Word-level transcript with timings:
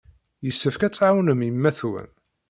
Yessefk 0.45 0.81
ad 0.83 0.93
tɛawnem 0.93 1.41
yemma-twen. 1.47 2.09